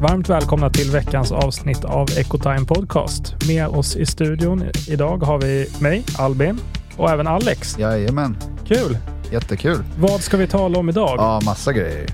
[0.00, 3.48] Varmt välkomna till veckans avsnitt av Ecotime Podcast.
[3.48, 6.60] Med oss i studion idag har vi mig, Albin,
[6.96, 7.78] och även Alex.
[7.78, 8.36] Jajamän,
[8.66, 8.98] Kul!
[9.32, 9.84] jättekul.
[9.98, 11.14] Vad ska vi tala om idag?
[11.18, 12.06] Ja, massa grejer.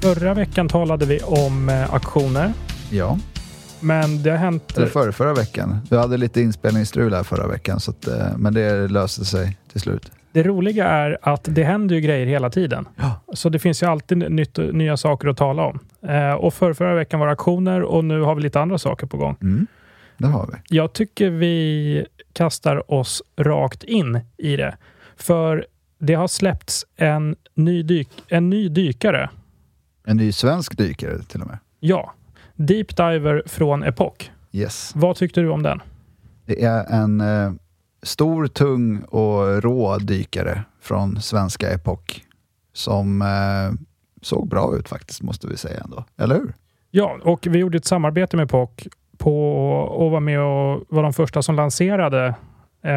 [0.00, 2.52] Förra veckan talade vi om eh, aktioner,
[2.90, 3.18] Ja,
[3.80, 4.76] men det har hänt...
[4.76, 5.78] eller förra, förra veckan.
[5.90, 9.80] Vi hade lite inspelningsstrul här förra veckan, så att, eh, men det löste sig till
[9.80, 10.12] slut.
[10.32, 12.88] Det roliga är att det händer ju grejer hela tiden.
[12.96, 13.20] Ja.
[13.34, 15.78] Så det finns ju alltid nytt, nya saker att tala om.
[16.02, 19.06] Eh, och för förra veckan var det aktioner och nu har vi lite andra saker
[19.06, 19.36] på gång.
[19.42, 19.66] Mm,
[20.18, 20.76] det har vi.
[20.76, 24.76] Jag tycker vi kastar oss rakt in i det.
[25.16, 25.66] För
[25.98, 29.30] det har släppts en ny, dyk, en ny dykare.
[30.06, 31.58] En ny svensk dykare till och med.
[31.80, 32.14] Ja,
[32.54, 34.30] Deep Diver från Epoch.
[34.52, 34.92] Yes.
[34.94, 35.82] Vad tyckte du om den?
[36.46, 37.52] Det är en eh,
[38.02, 42.22] stor, tung och rå dykare från svenska Epoch
[42.72, 43.80] som eh,
[44.22, 46.04] såg bra ut faktiskt, måste vi säga ändå.
[46.16, 46.54] Eller hur?
[46.90, 48.86] Ja, och vi gjorde ett samarbete med Epoch
[49.18, 52.34] på och var med och var de första som lanserade
[52.82, 52.92] eh,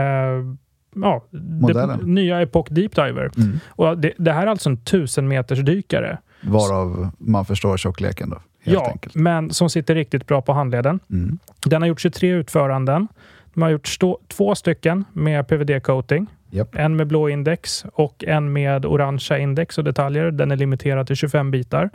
[0.95, 2.00] ja, Modellen.
[2.00, 3.31] det nya Epoch Deep Diver.
[3.38, 3.59] Mm.
[3.67, 6.17] Och det, det här är alltså en 1000 meters dykare.
[6.41, 9.16] Varav man förstår tjockleken då, ja, enkelt.
[9.16, 11.00] men som sitter riktigt bra på handleden.
[11.09, 11.39] Mm.
[11.66, 13.08] Den har gjort 23 utföranden.
[13.53, 16.28] De har gjort stå, två stycken med PVD-coating.
[16.52, 16.75] Japp.
[16.75, 20.31] En med blå index och en med orangea index och detaljer.
[20.31, 21.89] Den är limiterad till 25 bitar.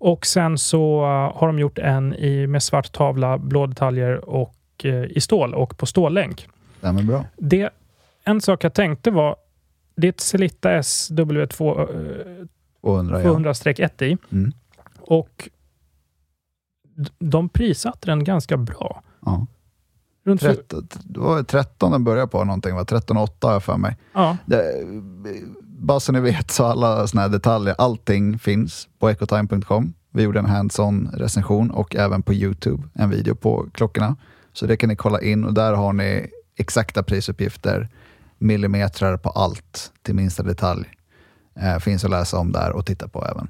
[0.00, 4.54] Och sen så uh, har de gjort en i, med svart tavla, blå detaljer och
[4.84, 6.48] eh, i stål och på stållänk.
[6.78, 7.24] Stämmer bra.
[7.36, 7.70] Det,
[8.24, 9.36] en sak jag tänkte var,
[9.94, 12.46] det är ett Celitta SW2 eh,
[12.80, 13.30] 200 ja.
[13.30, 14.16] 200-1 i.
[14.32, 14.52] Mm.
[15.00, 15.48] Och
[17.18, 19.02] de prissatte den ganska bra.
[19.24, 19.46] ja.
[20.28, 22.82] Runt 13, det var 13 den började på någonting, va?
[22.82, 23.96] 13,8 har jag för mig.
[24.14, 24.62] ja, Det,
[25.62, 29.94] bara så ni vet, så alla såna här detaljer, allting finns på ecotime.com.
[30.12, 34.16] Vi gjorde en hands-on recension och även på Youtube, en video på klockorna.
[34.52, 37.88] Så det kan ni kolla in och där har ni exakta prisuppgifter,
[38.38, 40.84] millimeter på allt till minsta detalj.
[41.60, 43.48] Eh, finns att läsa om där och titta på även.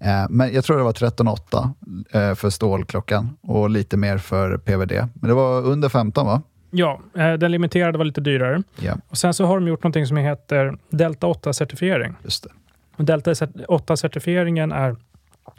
[0.00, 4.92] Eh, men jag tror det var 13,8 eh, för stålklockan och lite mer för PVD.
[5.14, 6.42] Men det var under 15 va?
[6.70, 8.62] ja, eh, den limiterade var lite dyrare.
[8.80, 12.14] Ja, Och sen så har de gjort någonting som heter Delta 8-certifiering.
[12.24, 12.50] just det.
[12.96, 14.96] Och Delta 8-certifieringen är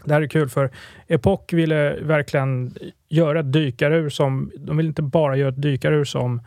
[0.03, 0.71] det här är kul för
[1.07, 2.73] Epoch ville verkligen
[3.09, 6.41] göra ett dykarur som, de vill inte bara göra ett dykarur som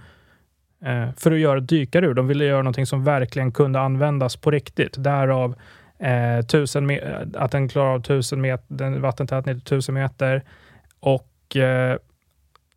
[1.16, 2.14] för att göra ett dykarur.
[2.14, 4.94] De ville göra någonting som verkligen kunde användas på riktigt.
[4.98, 5.54] Därav
[6.00, 6.90] eh, tusen
[7.34, 10.44] att den klarar av tusen meter, den vattentät ner till 1000 meter.
[11.00, 11.96] Och eh,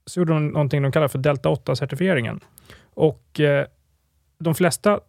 [0.05, 2.39] så gjorde de någonting de kallar för Delta 8-certifieringen.
[2.93, 3.65] Och eh,
[4.37, 4.99] de flesta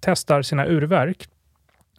[0.00, 1.28] testar sina urverk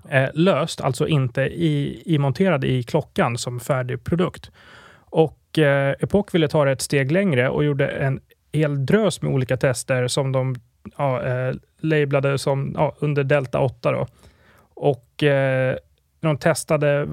[0.10, 4.52] eh, löst, alltså inte i, imonterade i klockan som färdig produkt.
[4.96, 8.20] Och eh, Epoch ville ta det ett steg längre och gjorde en
[8.52, 10.56] hel drös med olika tester som de
[10.98, 13.92] ja, eh, lablade som ja, under Delta 8.
[13.92, 14.08] Då.
[14.82, 15.76] Och eh,
[16.20, 17.08] de testade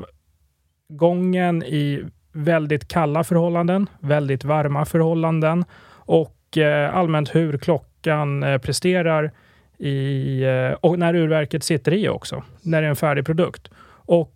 [0.88, 9.32] gången i väldigt kalla förhållanden, väldigt varma förhållanden och eh, allmänt hur klockan eh, presterar
[9.78, 13.70] i, eh, och när urverket sitter i också, när det är en färdig produkt.
[13.88, 14.32] Och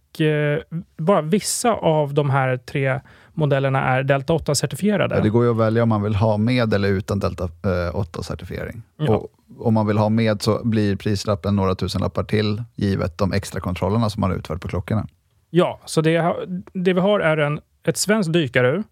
[0.97, 3.01] bara vissa av de här tre
[3.35, 5.15] modellerna är Delta 8-certifierade.
[5.15, 7.95] Ja, det går ju att välja om man vill ha med eller utan Delta eh,
[7.95, 8.83] 8-certifiering.
[8.97, 9.17] Ja.
[9.17, 9.29] Och
[9.59, 13.61] om man vill ha med så blir prislappen några tusen lappar till, givet de extra
[13.61, 15.07] kontrollerna som man har utfört på klockorna.
[15.51, 16.35] Ja, så det,
[16.73, 18.83] det vi har är en, ett svenskt dykarur.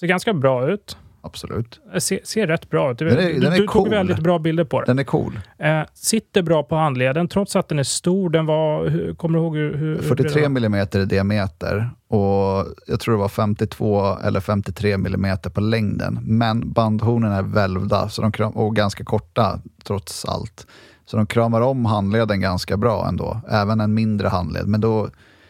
[0.00, 0.96] Ser ganska bra ut.
[1.26, 1.80] Absolut.
[1.98, 2.98] Ser, ser rätt bra ut.
[2.98, 3.90] Du, Den är- du, den är du tog cool.
[3.90, 4.86] väldigt bra bilder på det.
[4.86, 5.40] Den är cool.
[5.58, 8.30] Eh, sitter bra på handleden, trots att den är stor.
[8.30, 9.74] Den var, hur, kommer du ihåg hur...
[9.76, 10.48] hur hur 43 bred den var?
[10.48, 16.18] millimeter i diameter och jag tror det var 52 eller 53 millimeter på längden.
[16.22, 20.66] Men bandhornen är välvda så de kram, och ganska korta trots allt.
[21.06, 24.66] Så de kramar om handleden ganska bra ändå, även en mindre handled.
[24.66, 25.08] Men då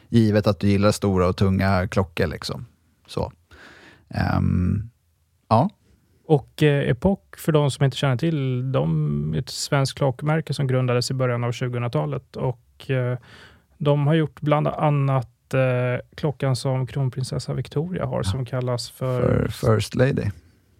[0.08, 2.26] givet att du gillar stora och tunga klockor.
[2.26, 2.67] Liksom.
[3.06, 3.32] Så.
[4.11, 4.90] Ehm,
[5.48, 5.70] ja,
[6.26, 10.66] Och eh, Epoch, för de som inte känner till, de är ett svenskt klockmärke som
[10.66, 13.19] grundades i början av 2000-talet och eh,
[13.78, 19.48] de har gjort bland annat eh, klockan som kronprinsessa Victoria har som kallas för...
[19.48, 20.31] För First Lady.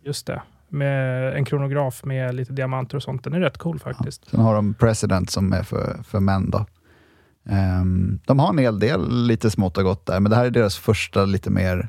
[0.05, 0.43] Just det.
[0.69, 3.25] Med en kronograf med lite diamanter och sånt.
[3.25, 4.31] Den är rätt cool faktiskt.
[4.31, 6.51] Sen har de President som är för, för män.
[6.51, 6.67] Då.
[7.49, 10.51] Ehm, de har en hel del lite smått och gott där, men det här är
[10.51, 11.89] deras första lite mer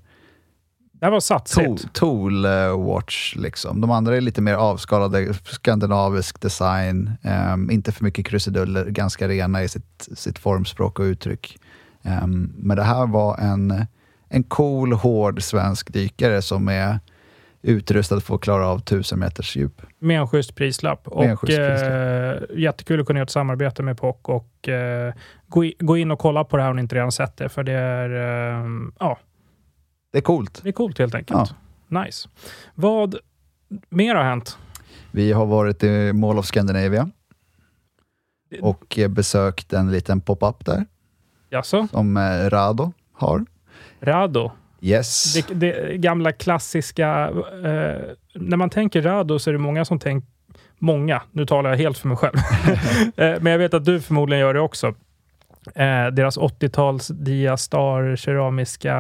[1.00, 1.66] Det här var satsigt.
[1.66, 3.36] tool, tool eh, watch.
[3.36, 3.82] Liksom.
[3.82, 9.64] De andra är lite mer avskalade, skandinavisk design, ehm, inte för mycket krusiduller, ganska rena
[9.64, 11.58] i sitt, sitt formspråk och uttryck.
[12.04, 13.86] Ehm, men det här var en,
[14.30, 17.00] en cool, hård svensk dykare som är
[17.62, 19.82] utrustad för att klara av 1000 meters djup.
[20.00, 21.08] Med en schysst prislapp.
[21.16, 22.52] Med en Och, schysst prislapp.
[22.52, 25.14] eh, jättekul att kunna göra ett samarbete med Epoch och eh,
[25.48, 27.50] gå, i, gå in och kolla på det här om ni inte redan sett det.
[27.50, 28.10] För det är,
[28.60, 28.66] eh,
[29.00, 29.18] ja,
[30.12, 30.60] Det är coolt.
[30.64, 31.54] det är coolt helt enkelt.
[31.88, 32.30] Nice.
[32.76, 33.16] Vad
[33.90, 34.58] mer har hänt?
[35.12, 37.10] Vi har varit i Mall of Scandinavia
[38.62, 40.86] och besökt en liten pop-up där
[41.50, 41.88] Jaså?
[41.92, 43.46] som eh, Rado har.
[44.00, 44.52] Rado?
[44.82, 45.34] Yes.
[45.34, 47.30] Det, det gamla klassiska...
[47.64, 48.02] Eh,
[48.34, 50.28] när man tänker Rado så är det många som tänker...
[50.80, 52.36] Många, nu talar jag helt för mig själv.
[53.16, 54.94] eh, men jag vet att du förmodligen gör det också.
[55.76, 58.96] Eh, deras 80-tals Diastar, keramiska,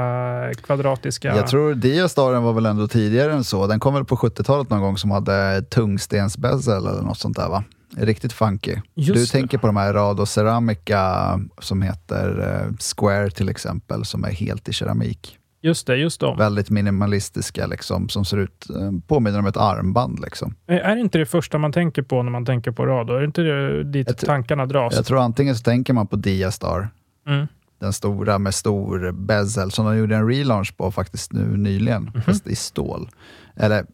[0.63, 1.35] kvadratiska...
[1.35, 3.67] Jag tror Diastaren var väl ändå tidigare än så.
[3.67, 7.63] Den kom väl på 70-talet någon gång som hade tungstensbezel eller något sånt där va?
[7.97, 8.75] Riktigt funky.
[8.95, 9.31] Just du det.
[9.31, 14.69] tänker på de här Rado Ceramica som heter eh, Square till exempel, som är helt
[14.69, 15.37] i keramik.
[15.67, 16.37] Just det, just dem.
[16.37, 20.19] Väldigt minimalistiska, liksom, som ser ut, eh, påminner om ett armband.
[20.19, 20.55] Liksom.
[20.67, 23.13] Är det inte det första man tänker på när man tänker på Rado?
[23.13, 24.93] Är det inte det dit Jag tankarna dras?
[24.95, 26.89] Jag tror antingen så tänker man på Diastar,
[27.27, 27.47] Mm.
[27.79, 32.21] den stora med stor bezel, som de gjorde en relaunch på faktiskt nu nyligen, Mhm.
[32.21, 33.09] fast i stål.
[33.55, 33.85] Eller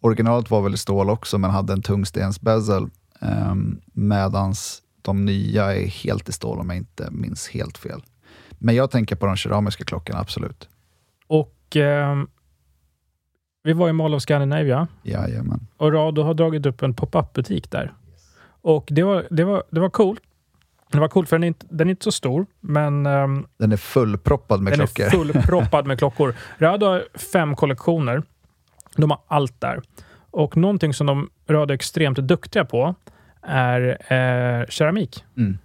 [0.00, 2.86] originalet var väl i stål också, men hade en tungstensbezel,
[3.20, 8.02] um, medans de nya är helt i stål om jag inte minns helt fel.
[8.62, 10.68] Men jag tänker på de keramiska klockorna, absolut.
[11.70, 12.28] Och ehm,
[13.62, 15.66] vi var i Mall of Scandinavia Jajamän.
[15.76, 17.92] och Rado har dragit upp en pop-up-butik där.
[18.62, 20.20] Och det var, det var, det var coolt.
[20.92, 23.72] Det var coolt för den är inte, den är inte så stor, men ehm, Den
[23.72, 25.06] är fullproppad med den klockor.
[25.06, 26.34] är fullproppad med klockor.
[26.58, 28.22] Rado har fem kollektioner.
[28.96, 29.82] De har allt där.
[30.30, 32.94] Och någonting som de Rado är extremt duktiga på
[33.42, 33.82] är
[34.12, 35.24] eh, keramik.
[35.36, 35.58] Mm.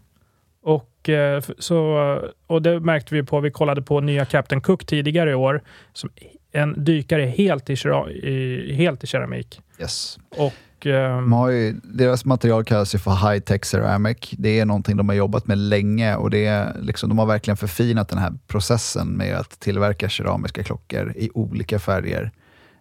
[0.61, 5.31] Och, eh, så, och det märkte vi på, vi kollade på nya Captain Cook tidigare
[5.31, 5.61] i år,
[5.93, 6.09] som
[6.51, 9.61] en dykare helt i, helt i keramik.
[9.79, 10.19] Yes.
[10.29, 14.17] Och, ehm, De har ju, deras material kallas ju för high tech ceramic.
[14.31, 17.57] Det är någonting de har jobbat med länge och det är liksom, de har verkligen
[17.57, 22.31] förfinat den här processen med att tillverka keramiska klockor i olika färger.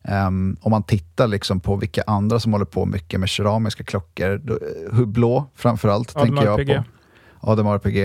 [0.09, 4.41] Um, om man tittar liksom på vilka andra som håller på mycket med keramiska klockor,
[4.45, 6.91] då, eh, Hublå framförallt Audemars tänker jag på.
[7.47, 7.99] Audemars PG.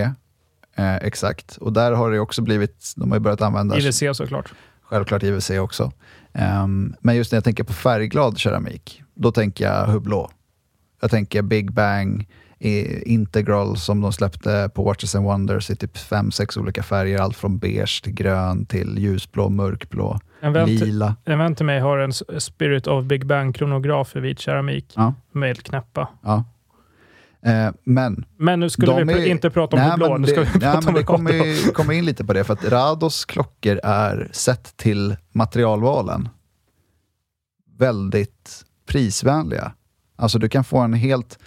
[0.76, 4.54] Eh, exakt, och där har det också blivit, de har ju börjat använda IWC såklart.
[4.82, 5.92] självklart IWC också.
[6.34, 10.30] Ehm, men just när jag tänker på färgglad keramik, då tänker jag Hublå.
[11.02, 12.28] Jag tänker Big Bang,
[13.04, 17.20] Integral som de släppte på Watches and Wonders i typ fem, sex olika färger.
[17.20, 21.16] Allt från beige till grön till ljusblå, mörkblå, En vän, till, lila.
[21.26, 25.14] en vän till mig har en Spirit of Big Bang kronograf i vit keramik Ja,
[25.32, 26.08] med knäppa.
[26.24, 26.44] ja.
[27.46, 30.46] Eh, men Men nu skulle vi är- inte prata om Nej, men nu ska det,
[30.54, 33.80] vi nej, prata om det kommer, kommer in lite på det, för att Rados klockor
[33.84, 36.30] är, sett till materialvalen,
[37.78, 39.72] väldigt prisvänliga.
[40.16, 41.40] Alltså du kan få en helt...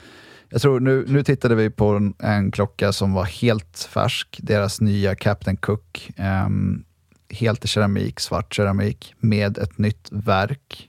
[0.48, 4.80] Jag tror nu, nu tittade vi på en, en klocka som var helt färsk, deras
[4.80, 6.10] nya Captain Cook.
[6.16, 6.84] ehm,
[7.30, 10.88] helt i keramik, svart keramik, med ett nytt verk.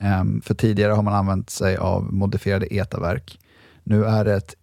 [0.00, 3.38] Ehm, för tidigare har man använt sig av modifierade ETA-verk.
[3.90, 4.54] Nu är det ett,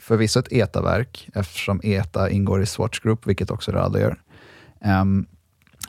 [0.00, 4.20] förvisso ett ETA-verk, eftersom ETA ingår i Swatch Group, vilket också Rado gör.
[4.84, 5.26] Um,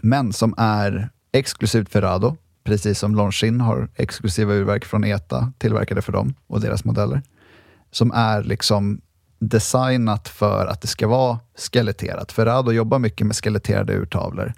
[0.01, 6.01] men som är exklusivt för Rado, precis som Longines har exklusiva urverk från ETA tillverkade
[6.01, 7.21] för dem och deras modeller.
[7.91, 9.01] Som är liksom
[9.39, 12.31] designat för att det ska vara skeletterat.
[12.31, 14.53] För Rado jobbar mycket med skeletterade urtavlor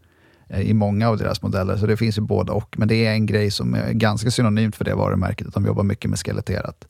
[0.47, 2.75] eh, i många av deras modeller, så det finns ju båda och.
[2.79, 5.83] Men det är en grej som är ganska synonymt för det varumärket, att de jobbar
[5.83, 6.87] mycket med skeletterat.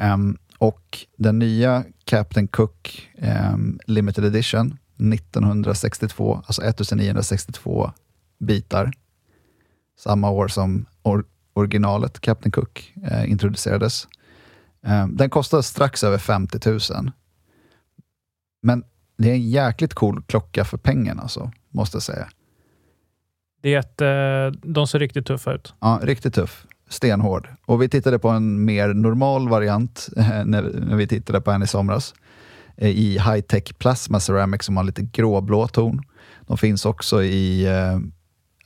[0.00, 4.78] Um, och den nya Captain Cook ehm, Limited Edition
[5.12, 7.92] 1962, alltså 1962
[8.38, 8.92] bitar.
[9.98, 14.08] Samma år som or- originalet Captain Cook eh, introducerades.
[14.82, 17.10] Ehm, den kostar strax över 50 000.
[18.62, 18.84] Men
[19.18, 22.28] det är en jäkligt cool klocka för pengarna, alltså, måste jag säga.
[23.62, 25.74] Det är ett, eh, de ser riktigt tuffa ut.
[25.80, 27.48] Ja, riktigt tuff stenhård.
[27.66, 31.62] Och vi tittade på en mer normal variant eh, när, när vi tittade på en
[31.62, 32.14] i somras
[32.76, 36.02] eh, i High Tech Plasma Ceramic som har lite gråblå ton.
[36.46, 37.98] De finns också i, eh,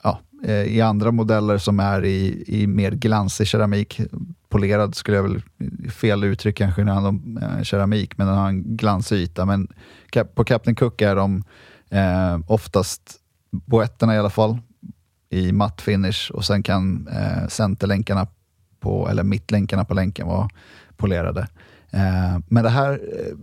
[0.03, 0.21] ja,
[0.67, 4.01] i andra modeller som är i, i mer glansig keramik.
[4.49, 5.43] Polerad skulle jag väl,
[5.91, 9.45] fel uttryck kanske när det handlar om keramik, men den har en glansig yta.
[9.45, 9.69] Men
[10.35, 11.45] på Captain Cook är de
[11.91, 14.59] eh, oftast boetterna i alla fall,
[15.31, 18.27] i matt finish och sen kan eh, centerlänkarna
[18.81, 20.49] på, eller mittlänkarna på länken vara
[20.97, 21.41] polerade.
[21.91, 23.37] Eh, men det här, eh,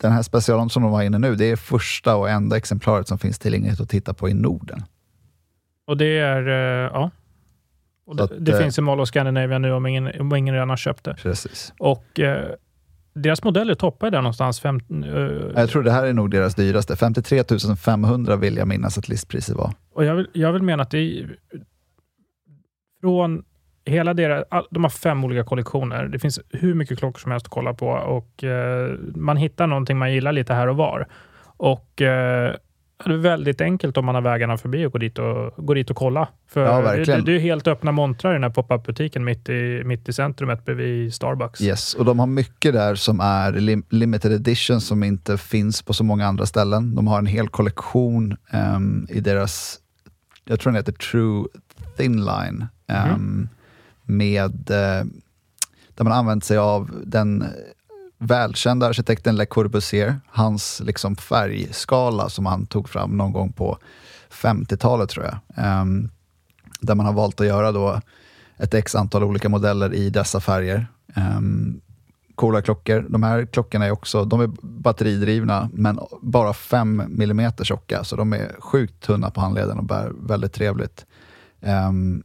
[0.00, 3.18] den här specialen som de var inne nu, det är första och enda exemplaret som
[3.18, 4.82] finns tillgängligt att titta på i Norden.
[5.86, 7.10] Och det är, eh, ja.
[8.06, 10.70] Och det, att, det finns i Mall of Scandinavia nu om ingen, om ingen redan
[10.70, 11.14] har köpt det.
[11.14, 11.72] Precis.
[11.78, 12.54] Och eh,
[13.14, 14.60] deras modeller toppar där någonstans.
[14.60, 16.96] Fem, uh, jag tror det här är nog deras dyraste.
[16.96, 17.44] 53
[17.84, 19.72] 500 vill jag minnas att listpriset var.
[19.92, 21.36] Och jag vill, jag vill mena att det är
[23.00, 23.44] från
[23.84, 26.04] hela deras, de har fem olika kollektioner.
[26.04, 29.98] Det finns hur mycket klockor som helst att kolla på och uh, man hittar någonting
[29.98, 31.08] man gillar lite här och var.
[31.56, 32.54] Och uh,
[33.04, 35.90] det är väldigt enkelt om man har vägarna förbi och går dit och, går dit
[35.90, 36.28] och kolla.
[36.48, 37.24] För ja, verkligen.
[37.24, 40.64] Det, det är helt öppna montrar i den här pop-up-butiken mitt i, mitt i centrumet
[40.64, 41.60] bredvid Starbucks.
[41.60, 45.92] Yes, och de har mycket där som är lim limited edition som inte finns på
[45.92, 46.94] så många andra ställen.
[46.94, 49.78] De har en hel kollektion um, i deras,
[50.44, 51.44] jag tror den heter True
[51.96, 53.48] Thin Line, um, mm.
[54.02, 55.10] med, uh,
[55.94, 57.44] där man använt sig av den
[58.26, 63.78] välkända arkitekten Le Corbusier, hans liksom färgskala som han tog fram någon gång på
[64.30, 65.80] 50-talet tror jag.
[65.80, 66.10] Um,
[66.80, 68.00] där man har valt att göra då
[68.56, 70.86] ett x antal olika modeller i dessa färger.
[71.16, 71.80] Um,
[72.34, 73.06] coola klockor.
[73.08, 78.32] De här klockorna är också de är batteridrivna, men bara 5 mm tjocka, så de
[78.32, 81.06] är sjukt tunna på handleden och bär väldigt trevligt.
[81.60, 82.22] Um,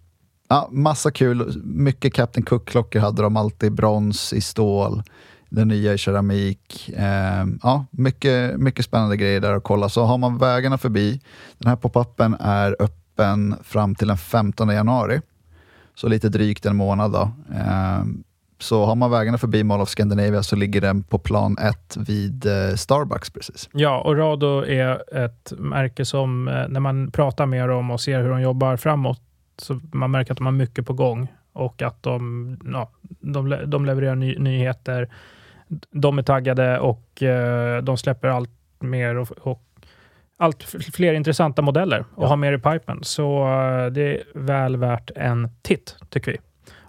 [0.48, 1.62] ja, massa kul.
[1.64, 3.74] Mycket Captain Cook-klockor hade de alltid.
[3.74, 5.04] Brons i stål
[5.50, 6.90] den nya i keramik.
[6.96, 9.90] Eh, ja, mycket, mycket spännande grejer där att kolla.
[9.90, 11.22] Så har man vägarna förbi,
[11.58, 15.22] den här popupen är öppen fram till den 15 januari.
[15.96, 17.12] Så lite drygt en månad.
[17.12, 17.32] Då.
[17.56, 18.04] Eh,
[18.60, 22.46] så har man vägarna förbi Mall of Scandinavia så ligger den på plan 1 vid
[22.46, 23.70] eh, Starbucks precis.
[23.74, 28.22] Ja, och Rado är ett märke som eh, när man pratar med dem och ser
[28.22, 29.22] hur de jobbar framåt,
[29.58, 33.86] så man märker att de har mycket på gång och att de, ja, de, de
[33.86, 35.10] levererar ny, nyheter
[35.92, 39.64] de är taggade och eh, de släpper allt mer och, och
[40.38, 42.28] allt fler intressanta modeller och ja.
[42.28, 43.00] har mer i pipen.
[43.04, 46.38] Så eh, det är väl värt en titt, tycker vi.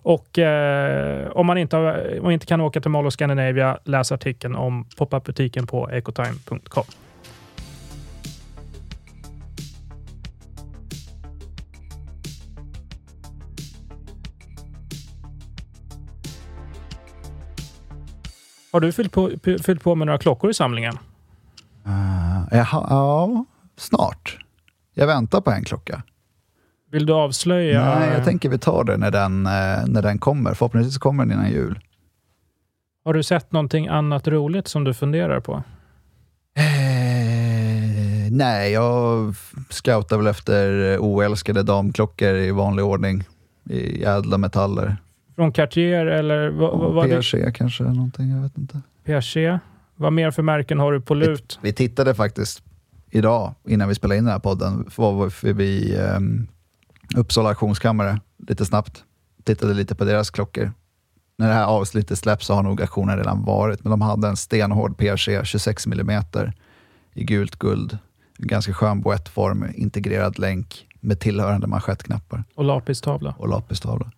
[0.02, 3.78] Och eh, om man inte, har, om man inte kan åka till Mall of Scandinavia,
[3.84, 6.84] läs artikeln om pop-up-butiken på ecotime.com.
[18.72, 19.30] Har du fyllt på,
[19.64, 20.98] fyllt på med några klockor i samlingen?
[21.86, 23.44] Uh, jaha, ja,
[23.76, 24.38] snart.
[24.94, 26.02] Jag väntar på en klocka.
[26.90, 27.98] Vill du avslöja?
[27.98, 30.54] Nej, jag tänker vi tar det när den, eh, när den kommer.
[30.54, 31.78] Förhoppningsvis kommer den innan jul.
[33.04, 35.62] Har du sett någonting annat roligt som du funderar på?
[36.56, 39.34] Eh, nej, jag
[39.68, 43.24] scoutar väl efter oälskade damklockor i vanlig ordning.
[43.70, 44.96] I ädla metaller.
[45.40, 46.48] Från Cartier eller?
[46.48, 47.52] Vad, vad Piaget det?
[47.52, 48.80] kanske, någonting, jag vet inte.
[49.04, 49.60] Piaget.
[49.96, 51.58] Vad mer för märken har du på lut?
[51.62, 52.62] Vi, vi tittade faktiskt
[53.10, 56.48] idag, innan vi spelade in den här podden, var vi förbi um,
[57.16, 59.04] Uppsala auktionskammare lite snabbt.
[59.44, 60.72] Tittade lite på deras klockor.
[61.38, 64.36] När det här avsnittet släpps så har nog auktionen redan varit, men de hade en
[64.36, 66.22] stenhård Piaget 26 mm
[67.14, 67.98] i gult guld.
[68.38, 72.44] Ganska skön boettform, integrerad länk med tillhörande manschettknappar.
[72.54, 73.34] Och lapistavla.
[73.38, 74.12] Och lapistavla.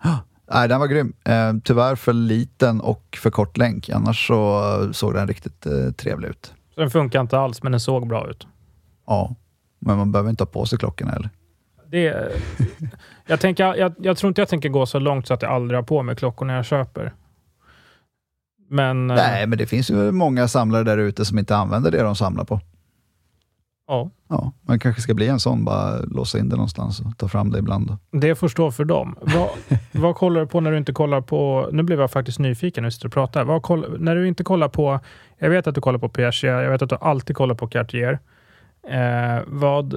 [0.54, 1.12] Nej, den var grym.
[1.24, 3.88] Eh, tyvärr för liten och för kort länk.
[3.88, 6.54] Annars så såg den riktigt eh, trevlig ut.
[6.74, 8.46] Så den funkar inte alls, men den såg bra ut?
[9.06, 9.34] Ja,
[9.78, 11.30] men man behöver inte ha på sig klockan heller.
[11.90, 12.32] Det,
[13.26, 15.78] jag, tänker, jag, jag, tror inte jag tänker gå så långt så att jag aldrig
[15.78, 17.12] har på mig klockor när jag köper.
[18.70, 22.02] Men, eh, Nej, men det finns ju många samlare där ute som inte använder det
[22.02, 22.60] de samlar på.
[23.92, 24.10] Ja.
[24.28, 24.52] ja.
[24.62, 27.58] Man kanske ska bli en sån, bara låsa in det någonstans och ta fram det
[27.58, 27.96] ibland.
[28.12, 29.16] Det får stå för dem.
[29.20, 29.48] Vad,
[30.02, 31.68] vad kollar du på när du inte kollar på...
[31.72, 33.44] Nu blev jag faktiskt nyfiken när vi sitter och pratar.
[33.44, 35.00] Vad koll, när du inte kollar på...
[35.38, 38.18] Jag vet att du kollar på Piaget, jag vet att du alltid kollar på Cartier.
[38.88, 39.94] Eh, vad,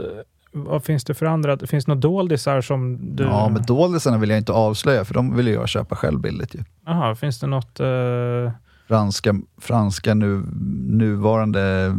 [0.51, 1.57] vad finns det för andra?
[1.57, 3.23] Finns det några doldisar som du...
[3.23, 6.55] Ja, men doldisarna vill jag inte avslöja, för de vill jag köpa själv billigt.
[6.55, 6.63] Ju.
[6.85, 7.79] Jaha, finns det något...
[7.79, 8.51] Eh...
[8.87, 10.43] Franska, franska nu,
[10.89, 11.95] nuvarande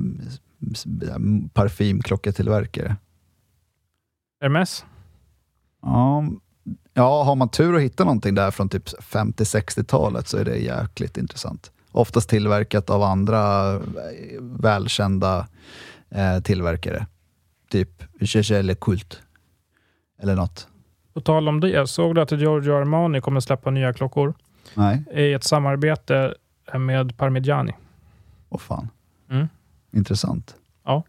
[1.53, 2.97] parfymklocketillverkare.
[4.41, 4.85] Hermes?
[5.83, 6.25] Ja,
[6.95, 11.17] ja, har man tur att hitta någonting där från typ 50-60-talet så är det jäkligt
[11.17, 11.71] intressant.
[11.93, 13.81] Oftast tillverkat av andra eh,
[14.41, 15.49] välkända
[16.11, 17.07] eh, tillverkare.
[17.71, 19.23] Typ Gégé Le Kult.
[20.19, 20.69] Eller något.
[21.15, 24.35] På tal om det, såg du att Giorgio Armani kommer släppa nya klockor?
[24.75, 26.35] Nej, I ett samarbete
[26.79, 27.73] med Parmigiani.
[28.49, 28.89] åh fan.
[29.31, 29.49] Mm.
[29.97, 30.55] Intressant.
[30.85, 31.03] Ja.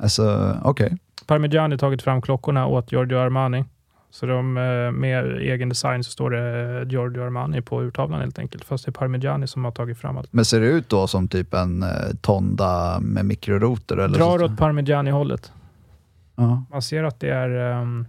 [0.00, 0.96] Alltså, okej.
[1.26, 3.64] Parmigiani har tagit fram klockorna åt Giorgio Armani.
[4.10, 8.64] Så de, eh, med egen design så står det Giorgio Armani på urtavlan helt enkelt.
[8.64, 10.32] Fast det är Parmigiani som har tagit fram allt.
[10.32, 11.88] Men ser det ut då som typ en eh,
[12.20, 14.00] Tonda med mikrorotor?
[14.00, 14.44] Eller Drar så?
[14.44, 15.52] åt Parmigiani-hållet.
[16.36, 16.64] Ja.
[16.70, 18.06] Man ser att det är, um,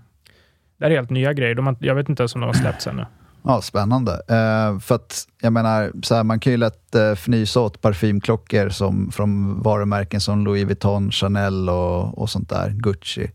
[0.78, 1.56] det är helt nya grejer.
[1.56, 3.06] De har, jag vet inte ens om de har släppts ännu.
[3.48, 4.12] Ja, spännande.
[4.12, 8.70] Eh, för att jag menar, så här, man kan ju lätt eh, fnysa åt parfymklockor
[8.70, 13.32] som, från varumärken som Louis Vuitton, Chanel och, och sånt där, Gucci.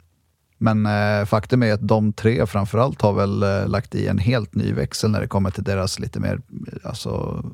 [0.59, 4.55] Men eh, faktum är att de tre framförallt har väl eh, lagt i en helt
[4.55, 6.41] ny växel när det kommer till deras lite mer
[6.85, 7.45] alltså,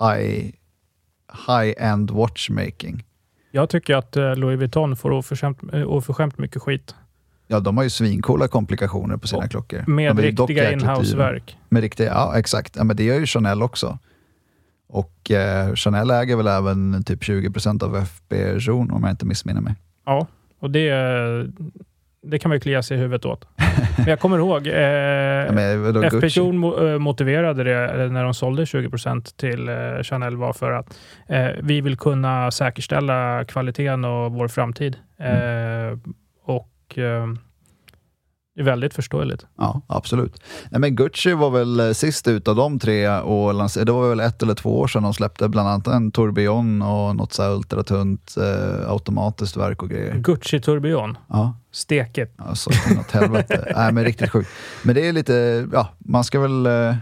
[0.00, 0.50] high,
[1.46, 3.04] high-end watchmaking.
[3.50, 6.94] Jag tycker att eh, Louis Vuitton får oförskämt, eh, oförskämt mycket skit.
[7.50, 9.84] Ja, de har ju svincoola komplikationer på sina Och klockor.
[9.86, 11.56] Med riktiga inhouseverk.
[11.68, 12.76] Med riktiga, ja exakt.
[12.76, 13.98] Ja, men det gör ju Chanel också.
[14.88, 19.60] Och eh, Chanel äger väl även typ 20% av FB Journe om jag inte missminner
[19.60, 19.74] mig.
[20.06, 20.26] Ja,
[20.60, 20.90] och det,
[22.22, 23.44] det kan man ju klia sig i huvudet åt.
[23.96, 26.28] Men jag kommer ihåg, eh, Ja?
[26.28, 30.72] Journe mo- eh, motiverade det eh, när de sålde 20% till eh, Chanel var för
[30.72, 34.96] att eh, vi vill kunna säkerställa kvaliteten och vår framtid.
[35.18, 35.92] Mm.
[35.92, 35.98] Eh,
[36.98, 37.26] och eh,
[38.54, 39.46] det är väldigt förståeligt.
[39.58, 40.42] Ja, absolut.
[40.70, 44.20] Nej, men Gucci var väl eh, sist ut av de tre och det var väl
[44.20, 47.50] ett eller två år sedan de släppte bland annat en tourbillon och något så här
[47.50, 50.14] ultratunt eh, automatiskt verk och grejer.
[50.18, 52.34] Gucci Tourbillon, Ja, stekigt.
[52.36, 53.72] alltså något helvete.
[53.76, 54.50] Nej, men riktigt sjukt.
[54.82, 56.96] Men det är lite, ja, man ska väl eh,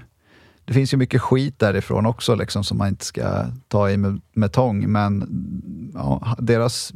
[0.65, 4.21] det finns ju mycket skit därifrån också liksom, som man inte ska ta i med,
[4.33, 5.29] med tång, men
[5.95, 6.93] ja, deras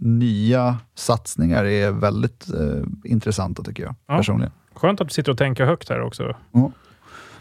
[0.00, 4.16] nya satsningar är väldigt eh, intressanta tycker jag Ja.
[4.16, 4.52] personligen.
[4.74, 6.36] Skönt att du sitter och tänker högt här också.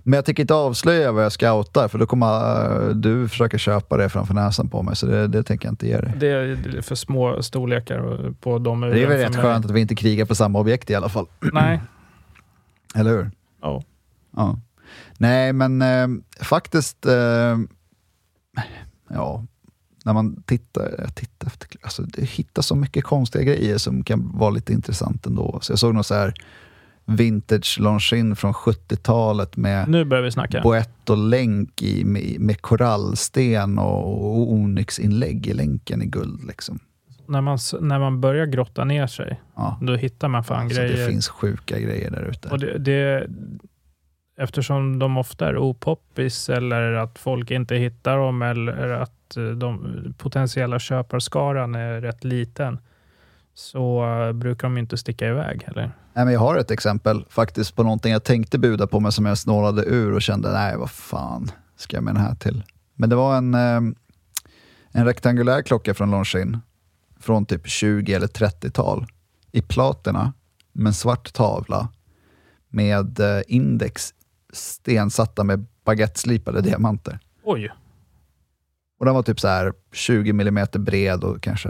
[0.03, 2.27] Men jag tänker inte avslöja vad jag scoutar, för då kommer
[2.89, 5.87] eh, du försöka köpa det framför näsan på mig, så det, det tänker jag inte
[5.87, 6.13] ge dig.
[6.19, 9.95] Det är för små storlekar på de Det är väl rätt skönt att vi inte
[9.95, 11.81] krigar på samma objekt i alla fall, Nej.
[12.95, 13.31] eller hur?
[13.61, 13.83] Ja.
[14.35, 14.59] Ja.
[15.17, 16.07] Nej, men eh,
[16.41, 17.57] faktiskt, eh,
[19.09, 19.45] ja,
[20.07, 24.49] när man tittar, tittar efter, alltså det hittar så mycket konstiga grejer som kan vara
[24.49, 25.59] lite intressant ändå.
[25.61, 26.33] Så jag såg någon så här
[27.05, 30.61] vintage Longines från 70-talet med Nu börjar vi snacka.
[30.61, 36.43] boett och länk i, med, med korallsten och, och onyxinlägg i länken i guld.
[36.47, 36.79] Liksom.
[37.25, 39.79] När, man, när man börjar grotta ner sig, Ja.
[39.81, 40.97] då hittar man fan Alltså, grejer.
[41.05, 42.49] det finns sjuka grejer där ute.
[42.49, 43.27] Och det, det,
[44.37, 49.83] eftersom de ofta är opoppis eller att folk inte hittar dem eller att eh, de
[50.17, 52.79] potentiella köparskaran är rätt liten
[53.53, 55.91] så eh, brukar de inte sticka iväg heller.
[56.13, 59.25] Nej, men jag har ett exempel faktiskt på någonting jag tänkte buda på men som
[59.25, 62.63] jag snålade ur och kände, nej vad fan ska jag med den här till?
[62.95, 63.81] Men det var en, eh,
[64.91, 66.57] en rektangulär klocka från Longines
[67.19, 69.05] från typ 20 eller 30-tal
[69.51, 70.33] i platina
[70.73, 71.89] med svart tavla
[72.69, 74.13] med index
[74.57, 77.19] stensatta med baguetteslipade diamanter.
[77.43, 77.71] Oj,
[78.99, 81.69] Och den var typ så här 20 mm bred och kanske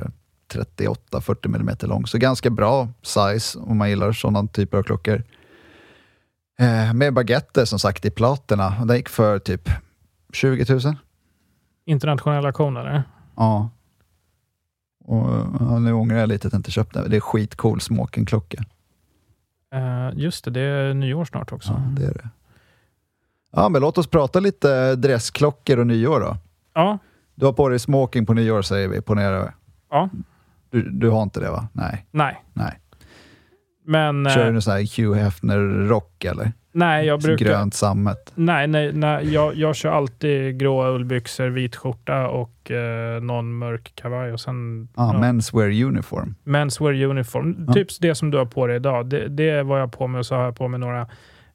[0.54, 2.08] 38-40 mm lång.
[2.08, 5.24] Så ganska bra size om man gillar sådana typer av klockor.
[6.60, 8.76] Eh, med baguetter som sagt i platina.
[8.82, 9.70] Och Den gick för typ
[10.34, 10.96] 20 000.
[11.86, 13.04] internationella auktion eller?
[13.36, 13.70] Ja.
[15.06, 17.10] Och ja, nu ångrar jag lite att jag inte köpte den.
[17.12, 18.64] Det är skitcool smokingklocka.
[19.74, 21.72] Eh, just det, det är nyår snart också.
[21.72, 22.30] Ja, det är det.
[23.56, 26.38] Ja, men låt oss prata lite dressklockor och nyår då.
[26.76, 26.98] Ja,
[27.36, 29.54] Du har på dig smoking på nyår säger vi, ponera.
[29.92, 30.10] Ja.
[30.72, 31.68] Du, du har inte det va?
[31.74, 32.06] Nej.
[32.12, 32.44] nej.
[32.54, 32.80] Nej.
[33.86, 36.52] Men Kör du eh, någon sån här Hugh Hefner-rock eller?
[36.72, 37.46] nej, jag brukar...
[37.46, 38.32] Grönt sammet.
[38.36, 43.92] Nej, nej, nej jag, jag kör alltid gråa ullbyxor, vit skjorta och eh, någon mörk
[43.96, 46.36] kavaj och sen Ah, ja, Menswear uniform.
[46.44, 47.64] menswear uniform.
[47.68, 47.74] Ja.
[47.74, 49.06] Typ det som du har på dig idag.
[49.10, 51.08] Det, det var jag på mig och så har jag på mig några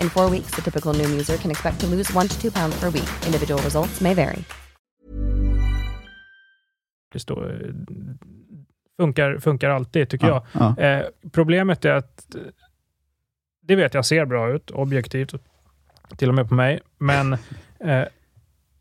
[0.00, 2.80] In four weeks, the typical Noom user can expect to lose one to two pounds
[2.80, 3.08] per week.
[3.26, 4.44] Individual results may vary.
[7.12, 7.72] Det står,
[8.96, 10.98] funkar, funkar alltid, tycker Ja, jag.
[10.98, 12.26] Eh, problemet är att
[13.60, 15.34] det vet jag ser bra ut, objektivt,
[16.16, 17.32] till och med på mig, men
[17.80, 18.04] eh,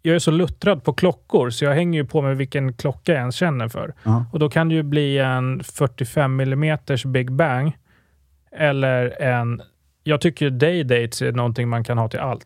[0.02, 3.20] jag är så luttrad på klockor, så jag hänger ju på med vilken klocka jag
[3.20, 3.94] ens känner för.
[4.04, 4.26] Ja.
[4.34, 7.78] Och Då kan det ju bli en 45 mm Big Bang,
[8.52, 9.62] eller en...
[10.08, 12.46] Jag tycker Day-Dates är någonting man kan ha till allt.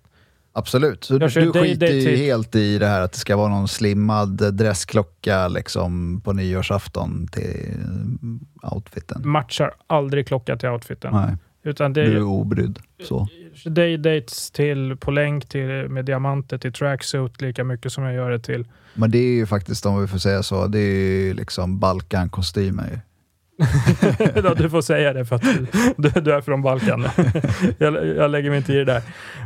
[0.54, 1.04] Absolut.
[1.04, 3.50] Så du, du day- skiter day ju helt i det här att det ska vara
[3.50, 7.74] någon slimmad dressklocka liksom, på nyårsafton till
[8.72, 9.22] outfiten.
[9.30, 11.14] Matchar aldrig klocka till outfiten.
[11.14, 12.80] Nej, Utan det du är obrydd.
[13.04, 13.28] Så.
[13.66, 18.40] day-dates till, på länk till, med diamanter till tracksuit lika mycket som jag gör det
[18.40, 21.80] till Men det är ju faktiskt, om vi får säga så, det är ju liksom
[21.80, 23.02] Balkan-kostymer.
[24.58, 25.42] du får säga det för att
[25.98, 27.08] du, du, är från Balkan.
[27.78, 29.02] jag, jag lägger mig inte i det där.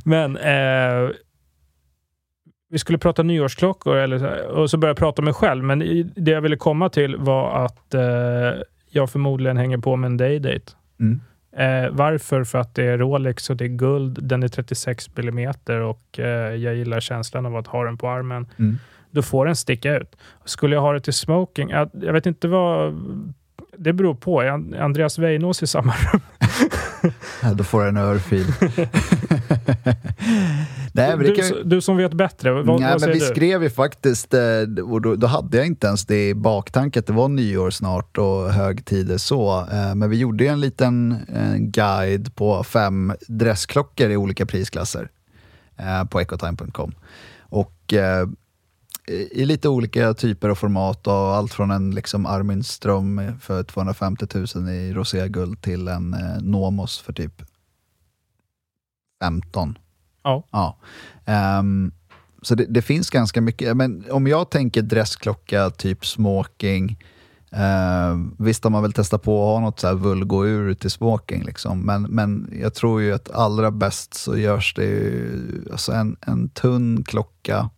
[0.06, 1.12] Men eh,
[2.70, 5.64] vi skulle prata nyårsklockor eller, och så började jag prata om mig själv.
[5.64, 5.80] Men
[6.16, 8.02] det jag ville komma till var att eh,
[8.90, 10.72] jag förmodligen hänger på med en day-date.
[11.00, 11.22] Mm.
[11.58, 12.44] Eh, varför?
[12.44, 14.20] För att det är Rolex och det är guld.
[14.22, 18.48] Den är 36 mm och eh, jag gillar känslan av att ha den på armen.
[18.60, 18.78] Mm.
[19.12, 20.16] Då får den sticka ut.
[20.46, 21.70] Skulle jag ha det till smoking?
[21.70, 22.94] Jag, jag vet inte vad...
[23.78, 24.42] Det beror på.
[24.42, 26.22] Är Andreas Weinås i samma rum?
[27.44, 28.46] Ja, då får jag en örfil.
[30.94, 33.26] Nej, du, s- du som vet bättre, vad, Nej, vad men vi du?
[33.26, 34.42] skrev ju faktiskt, eh,
[34.92, 38.18] och då, då hade jag inte ens det i baktanke att det var nyår snart
[38.18, 39.60] och högtider så.
[39.72, 45.10] Eh, Men vi gjorde ju en liten eh, guide på fem dressklockor i olika prisklasser
[46.10, 46.92] på ecotime.com.
[47.40, 47.94] Och
[49.08, 54.26] i lite olika typer och format och allt från en liksom Armin Ström för 250
[54.56, 57.42] 000 i roséguld till en eh, Nomos för typ
[59.24, 59.78] 15.
[60.24, 60.44] Ja.
[60.52, 60.78] ja.
[61.26, 61.92] Ehm,
[62.42, 63.78] så det, det finns ganska mycket.
[63.78, 66.98] Men om jag tänker dressklocka, typ smoking.
[67.54, 71.44] Uh, visst har man väl testat på att ha något så här vulgo-ur till smoking,
[71.44, 71.82] liksom.
[71.82, 76.50] men, men jag tror ju att allra bäst så görs det ju, alltså en, en
[76.50, 77.70] tunn klocka.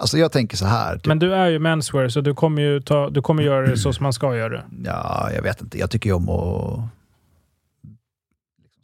[0.00, 0.94] Alltså jag tänker så här.
[0.96, 3.76] Typ, Men du är ju menswear, så du kommer ju ta, du kommer göra det
[3.78, 4.64] så som man ska göra det.
[4.84, 5.78] Ja, jag vet inte.
[5.78, 6.80] Jag tycker ju om att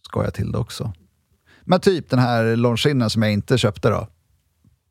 [0.03, 0.93] skoja till det också.
[1.63, 4.07] Men typ den här Longines som jag inte köpte då.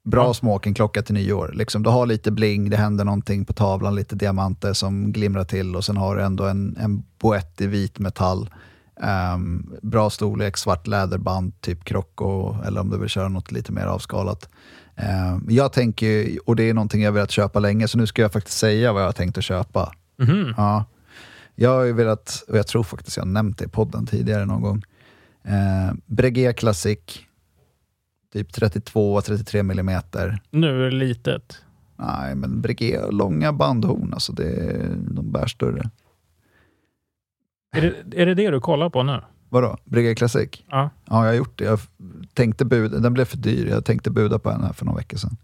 [0.04, 0.34] Bra Ja.
[0.34, 1.52] smokingklocka till nyår.
[1.56, 5.76] Liksom, du har lite bling, det händer någonting på tavlan, lite diamanter som glimrar till
[5.76, 8.50] och sen har du ändå en, en boett i vit metall.
[9.02, 13.86] Ehm, bra storlek, svart läderband, typ krocko, eller om du vill köra något lite mer
[13.86, 14.50] avskalat.
[14.96, 18.32] Ehm, jag tänker, och det är någonting jag velat köpa länge, så nu ska jag
[18.34, 19.94] faktiskt säga vad jag har tänkt att köpa.
[20.18, 20.54] Mhm.
[20.58, 20.86] Ja.
[21.56, 24.46] Jag har ju velat, och jag tror faktiskt jag har nämnt det i podden tidigare
[24.46, 24.84] någon gång.
[25.44, 27.00] Eh, Breguet Classic,
[28.34, 30.42] typ 32-33 millimeter.
[30.50, 31.62] Nu är det litet.
[31.96, 34.82] Nej, men Breguet har långa bandhorn, alltså det,
[35.12, 35.90] de bär större.
[37.76, 39.22] Är det, är det det du kollar på nu?
[39.50, 39.78] Vadå?
[39.86, 40.50] Breguet Classic?
[40.70, 40.90] Ja.
[41.06, 41.66] Ja, jag har gjort det.
[41.66, 41.80] Jag
[42.34, 43.68] tänkte bud, den blev för dyr.
[43.70, 45.38] Jag tänkte buda på den här för några veckor sedan.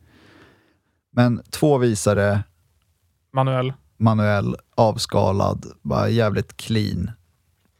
[1.14, 2.44] Men två visare,
[3.34, 3.74] Manuell.
[3.98, 7.12] manuell, avskalad, bara jävligt clean.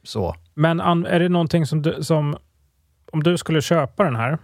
[0.04, 0.36] Så.
[0.54, 2.36] Men an, är det någonting som du, som...
[3.12, 4.38] Om du skulle köpa den här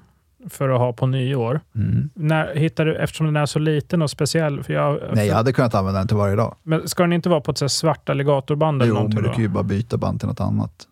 [0.50, 1.62] för att ha på nyår.
[1.76, 2.10] Mm.
[2.16, 5.54] När, hittar du, eftersom den är så liten och speciell, för jag, Nej, jag hade
[5.54, 6.56] kunnat använda den till varje dag.
[6.64, 9.24] men ska den inte vara på ett så här svart alligatorband eller Jo, någonting men
[9.24, 9.34] du då?
[9.34, 10.88] kan ju bara byta band till något annat.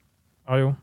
[0.48, 0.76] Ja, jo.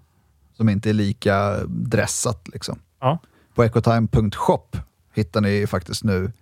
[0.53, 2.49] som inte är lika dressat.
[2.53, 2.79] Liksom.
[3.01, 3.19] Ja.
[3.55, 4.69] På ecotime.shop
[5.15, 6.33] hittar ni faktiskt nu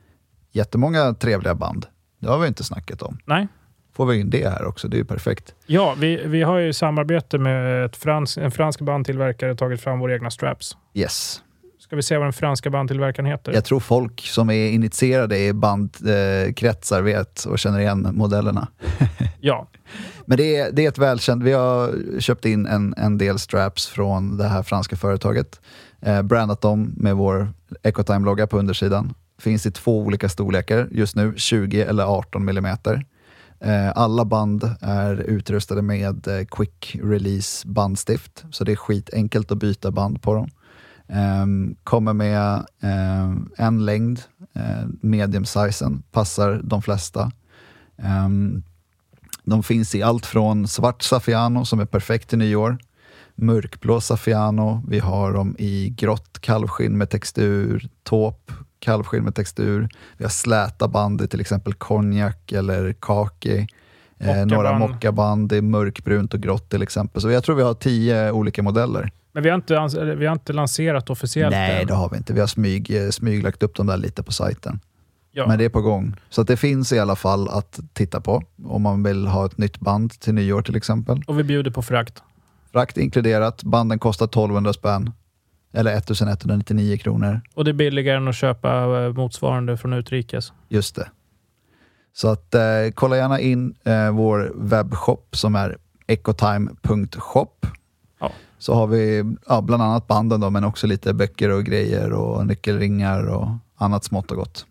[0.53, 1.87] jättemånga trevliga band.
[2.19, 3.19] Det har vi inte snackat om.
[3.25, 3.49] Nej.
[3.93, 5.55] Får vi in det här också, det är ju perfekt.
[5.67, 10.15] Ja, vi, vi har ju samarbete med ett frans, en fransk bandtillverkare tagit fram våra
[10.15, 10.77] egna straps.
[10.95, 11.43] Yes.
[11.90, 13.53] Ska vi se vad den franska bandtillverkaren heter?
[13.53, 18.68] Jag tror folk som är initierade i bandkretsar vet och känner igen modellerna.
[19.40, 19.68] Ja,
[20.24, 23.87] Men det är, det är ett välkänt, vi har köpt in en, en del straps
[23.87, 25.61] från det här franska företaget.
[26.00, 27.48] Eh, brandat dem med vår
[27.83, 29.14] Ecotime-logga på undersidan.
[29.38, 33.05] Finns i två olika storlekar just nu, 20 eller 18 millimeter.
[33.61, 39.59] Eh, alla band är utrustade med eh, quick release bandstift, så det är skitenkelt att
[39.59, 40.50] byta band på dem.
[41.12, 44.20] Ehm, kommer med ehm, en längd,
[44.55, 47.33] eh, medium-sizen, passar de flesta.
[47.99, 48.62] Ehm,
[49.44, 52.79] de finns i allt från svart Saffiano som är perfekt till nyår,
[53.35, 60.25] mörkblå Saffiano, vi har dem i grått kalvskinn med textur, taupe kalvskinn med textur, vi
[60.25, 63.66] har släta band i till exempel konjak eller kaki,
[64.18, 64.51] eh, Mockaband.
[64.51, 67.23] några mockaband, det är mörkbrunt och grått till exempel.
[67.23, 69.11] Så jag tror vi har tio olika modeller.
[69.33, 71.87] Men vi har inte, vi har inte lanserat officiellt Nej, än.
[71.87, 72.33] det har vi inte.
[72.33, 74.81] Vi har smyg, eh, smyglagt upp dem där lite på sajten.
[75.33, 75.47] Ja.
[75.47, 76.16] Men det är på gång.
[76.29, 79.81] Så det finns i alla fall att titta på om man vill ha ett nytt
[79.81, 81.23] band till nyår till exempel.
[81.27, 82.23] Och vi bjuder på frakt.
[82.73, 85.11] Frakt inkluderat, banden kostar 1200 spänn.
[85.73, 87.40] Eller 1199 kronor.
[87.55, 90.53] Och det är billigare än att köpa eh, motsvarande från utrikes.
[90.69, 91.09] Just det.
[92.12, 92.61] Så att eh,
[92.95, 97.66] kolla gärna in eh, vår webbshop som är ecotime.shop.
[98.61, 102.46] Så har vi ja, bland annat banden då, men också lite böcker och grejer och
[102.46, 104.66] nyckelringar och annat smått och gott.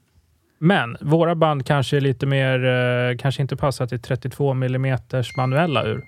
[0.60, 5.00] Men våra band kanske är lite mer, eh, kanske inte passar till 32 mm
[5.38, 6.04] manuella ur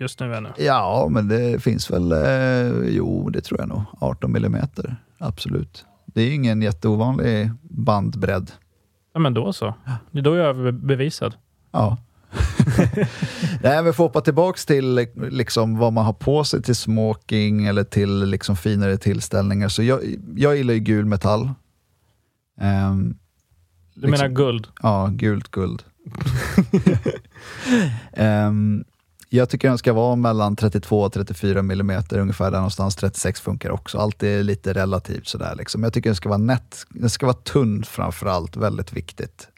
[0.00, 0.48] just nu ännu.
[0.58, 4.96] Ja, men det finns väl, eh, jo det tror jag nog, 18 millimeter.
[5.18, 5.84] Absolut.
[6.06, 8.50] Det är ingen jätteovanlig bandbredd.
[9.14, 9.74] Ja, men då så.
[10.10, 11.34] Det är då jag är bevisad.
[11.72, 11.96] Ja.
[13.62, 17.84] Nej, för att hoppa tillbaks till liksom, vad man har på sig till smoking eller
[17.84, 19.68] till liksom, finare tillställningar.
[19.68, 20.00] Så jag,
[20.36, 21.50] jag gillar ju gul metall.
[22.60, 23.14] Ehm,
[23.94, 24.66] Du menar guld?
[24.82, 25.82] Ja, gult guld.
[28.12, 28.84] Ehm,
[29.28, 32.96] jag tycker den ska vara mellan 32 och 34 millimeter, ungefär där någonstans.
[32.96, 33.98] 36 funkar också.
[33.98, 35.54] Allt är lite relativt sådär.
[35.54, 35.82] Liksom.
[35.82, 36.86] Jag tycker den ska vara nätt.
[36.88, 39.48] Den ska vara tunn framför allt, väldigt viktigt.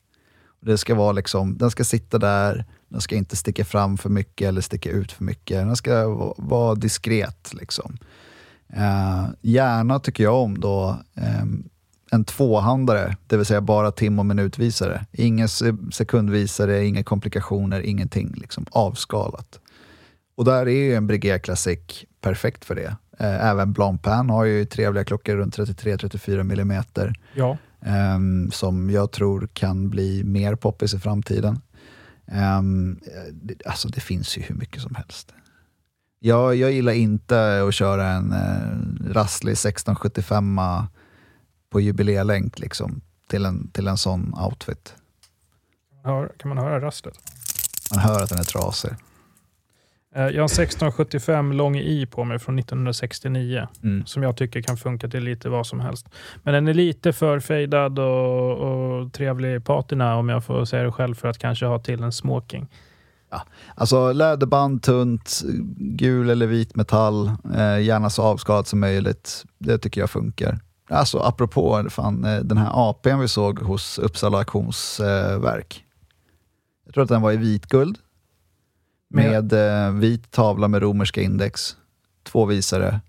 [0.68, 4.48] Det ska vara liksom, den ska sitta där, den ska inte sticka fram för mycket
[4.48, 5.56] eller sticka ut för mycket.
[5.56, 7.54] Den ska vara diskret.
[7.54, 7.96] Liksom.
[8.72, 11.44] Eh, gärna tycker jag om då eh,
[12.10, 15.06] en tvåhandare, det vill säga bara tim och minutvisare.
[15.12, 15.48] Ingen
[15.92, 18.34] sekundvisare, inga komplikationer, ingenting.
[18.36, 19.60] Liksom avskalat.
[20.36, 21.80] Och där är ju en Breguet Classic
[22.20, 22.96] perfekt för det.
[23.18, 29.48] Eh, Även Blancpain har ju trevliga klockor runt 33-34 millimeter Ja ehm, som jag tror
[29.52, 31.60] kan bli mer poppis i framtiden.
[33.32, 35.34] Det, alltså det finns ju hur mycket som helst.
[36.20, 40.60] Jag, jag gillar inte att köra en eh, rasslig 1675
[41.70, 44.94] på jubileelänk liksom, till, en, till en sån outfit.
[46.04, 47.18] Hör, kan man höra rastlet?
[47.90, 48.90] Man hör att den är trasig.
[50.18, 54.06] Eh, Jag har en 1675 lång i på mig från 1969 Mm.
[54.06, 56.06] som jag tycker kan funka till lite vad som helst.
[56.42, 60.92] Men den är lite för fejdad och, och trevlig patina om jag får säga det
[60.92, 62.66] själv för att kanske ha till en smoking.
[63.74, 65.42] Alltså läderband, tunt,
[65.78, 67.26] gul eller vit metall,
[67.56, 69.44] eh, gärna så avskalat som möjligt.
[69.58, 70.60] Det tycker jag funkar.
[70.90, 75.84] Alltså apropå fan, eh, den här APn vi såg hos Uppsala Auktionsverk.
[76.84, 77.98] Jag tror att den var i vitguld
[79.08, 81.76] med eh, vit tavla med romerska index,
[82.22, 83.00] två visare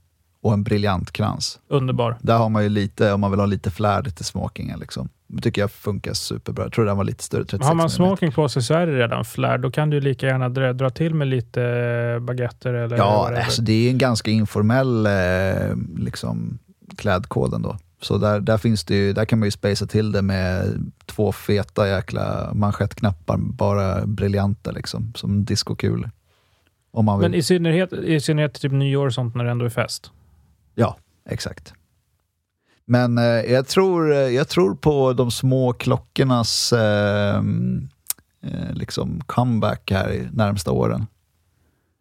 [0.41, 1.59] och en briljantkrans.
[1.67, 2.17] Underbar.
[2.21, 4.79] Där har man ju lite, om man vill ha lite flärd till smokingen.
[4.79, 5.09] Liksom.
[5.27, 6.63] Det tycker jag funkar superbra.
[6.63, 8.97] Jag tror den var lite större, 36 Har man smoking på sig så är det
[8.97, 9.62] redan flärd.
[9.62, 13.62] Då kan du lika gärna dra, dra till med lite eh, baguetter eller Ja, alltså
[13.62, 16.59] det är en ganska informell eh, liksom,
[16.97, 17.77] klädkod ändå.
[18.01, 21.31] Så där, där, finns det ju, där kan man ju spacea till det med två
[21.31, 26.09] feta jäkla manschettknappar, bara briljanta liksom, som discokul.
[26.91, 27.29] Om man vill.
[27.29, 30.12] Men i synnerhet, i synnerhet typ nyår och sånt när det ändå är fest.
[30.75, 30.97] Ja,
[31.29, 31.73] exakt.
[32.85, 37.38] Men eh, jag, tror, eh, jag tror på de små klockornas eh,
[38.43, 41.07] eh, liksom comeback här i närmsta åren.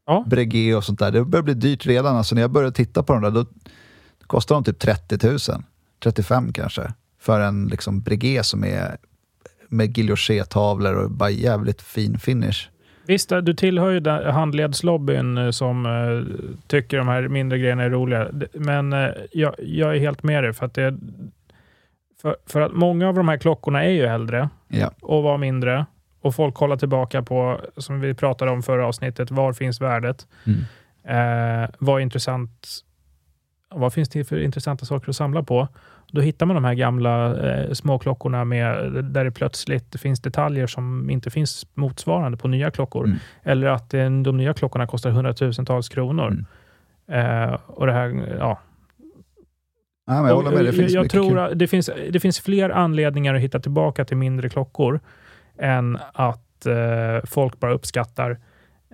[0.06, 0.24] Ja.
[0.26, 1.10] Breguet och sånt där.
[1.10, 2.16] Det börjar bli dyrt redan.
[2.16, 3.46] Alltså när jag började titta på dem där, då
[4.26, 5.38] kostar de typ 30 000.
[6.02, 6.92] 35 kanske.
[7.20, 8.96] För en liksom Breguet som är
[9.68, 12.68] med guilloché-tavlor och bara jävligt fin finish.
[13.08, 16.26] Visst, du tillhör ju den handledslobbyn eh, som uh,
[16.66, 18.28] tycker de här mindre grejerna är roliga.
[18.52, 20.52] Men uh, jag, jag, är helt med dig.
[20.52, 20.98] För att, det,
[22.22, 24.90] för, för, att många av de här klockorna är ju äldre ja.
[25.00, 25.86] och var mindre.
[26.20, 30.26] Och folk kollar tillbaka på, som vi pratade om förra avsnittet, var finns värdet?
[30.44, 30.60] Mm.
[31.08, 32.68] Uh, vad är intressant?
[33.74, 35.68] Vad finns det för intressanta saker att samla på?
[36.12, 41.10] Då hittar man de här gamla eh, småklockorna med, där det plötsligt finns detaljer som
[41.10, 43.04] inte finns motsvarande på nya klockor.
[43.04, 43.18] Mm.
[43.42, 46.44] Eller att eh, de nya klockorna kostar hundratusentals kronor.
[47.08, 47.50] Mm.
[47.50, 48.58] Eh, och det här, ja.
[50.06, 52.70] ja men jag håller med, det finns jag tror att det finns, det finns fler
[52.70, 55.00] anledningar att hitta tillbaka till mindre klockor
[55.58, 58.38] än att eh, folk bara uppskattar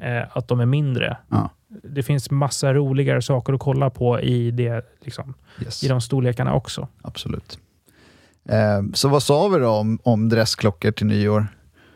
[0.01, 1.17] eh, att de är mindre.
[1.29, 1.51] Ja
[1.83, 5.85] det finns massa roligare saker att kolla på i, det, liksom, yes.
[5.85, 6.89] i de storlekarna också.
[7.03, 7.59] Absolut.
[8.49, 11.47] Eh, så vad sa vi då om, om dressklockor till nyår?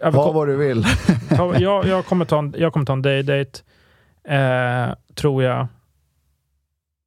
[0.01, 0.85] Ja, ha vad du vill.
[1.29, 3.61] ta, jag, jag, kommer ta en, jag kommer ta en daydate,
[4.25, 5.67] eh, tror jag.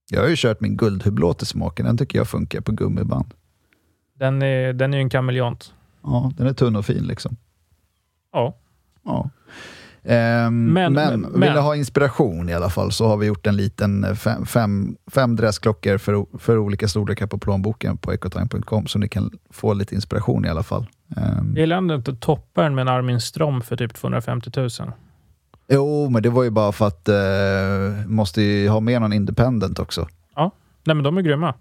[0.09, 1.85] Jag har ju kört min guldhublåt i smaken.
[1.85, 3.33] Den tycker jag funkar på gummiband.
[4.13, 5.73] Den är, den är en kameleont.
[6.03, 7.37] Ja, den är tunn och fin liksom.
[8.31, 8.57] Ja.
[9.03, 9.29] ja.
[10.03, 13.47] Um, men, men, men, vill du ha inspiration i alla fall så har vi gjort
[13.47, 18.87] en liten eh, fem, fem, fem dressklockor för, för olika storlekar på plånboken på ecotime.com
[18.87, 20.87] så ni kan få lite inspiration i alla fall.
[21.07, 24.69] Um, jag gillar ändå inte topparen med en Armin Strom för typ 250 000.
[25.67, 29.79] Jo, men det var ju bara för att uh, måste ju ha med någon independent
[29.79, 30.07] också.
[30.35, 30.51] Ja,
[30.83, 31.53] nej men de är grymma.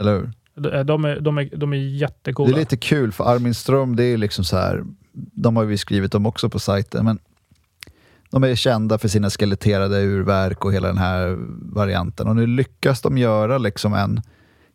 [0.00, 0.32] Eller hur?
[0.54, 2.50] De, de är, de, är, de är jättegoda.
[2.50, 5.78] Det är lite kul för Armin Ström, det är liksom så här, de har vi
[5.78, 7.18] skrivit om också på sajten, men
[8.32, 11.36] de är kända för sina skeletterade urverk och hela den här
[11.74, 12.28] varianten.
[12.28, 14.22] Och nu lyckas de göra liksom en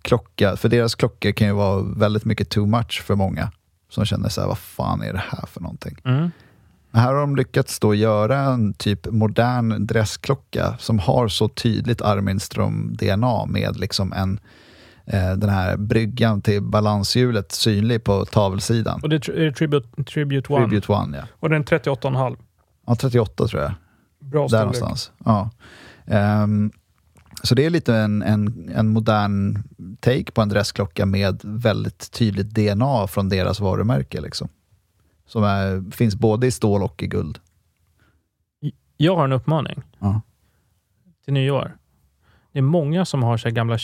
[0.02, 3.52] klocka, för deras klockor kan ju vara väldigt mycket too much för många
[3.89, 5.98] som känner så här, vad fan är det här för någonting?
[6.06, 6.32] Mm.
[6.91, 12.02] Men här har de lyckats då göra en typ modern dressklocka som har så tydligt
[12.02, 14.39] Arminström-DNA med liksom en
[15.06, 19.00] eh, den här bryggan till balanshjulet synlig på tavelsidan.
[19.04, 20.65] Och det är Tribute, Tribute One.
[20.65, 21.24] Tribute One ja.
[21.39, 22.38] Och den är 38,5.
[22.88, 23.73] Ja, 38 tror jag.
[24.19, 25.12] Bra Där någonstans.
[25.26, 25.50] Ja.
[26.43, 26.71] Um,
[27.43, 29.63] så det är lite en, en, en modern
[30.00, 34.21] take på en dressklocka med väldigt tydligt DNA från deras varumärke.
[34.21, 34.50] Liksom.
[35.26, 37.39] Som är, finns både i stål och i guld.
[38.97, 40.21] Jag har en uppmaning ja.
[41.26, 41.78] till nyår.
[42.52, 43.78] Det är många som har så gamla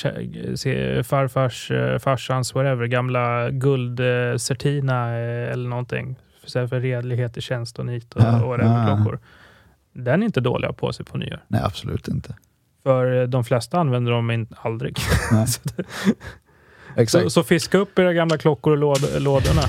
[1.03, 7.79] farfars, eh, farsans, whatever, gamla guld eh, eh, eller någonting för, för redlighet i tjänst
[7.79, 9.19] och nit och, ja, och klockor.
[9.93, 11.43] Den är inte dålig att ha på sig på nyår.
[11.47, 12.35] Nej, absolut inte.
[12.83, 14.97] För eh, de flesta använder dem aldrig.
[15.47, 15.61] så,
[16.95, 17.23] Exakt.
[17.23, 19.61] Så, så, fiska upp era gamla klockor och låd, lådorna.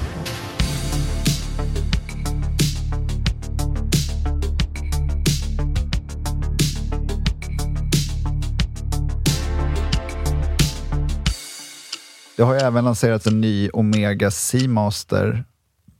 [12.36, 15.44] Det har ju även lanserats en ny Omega Seamaster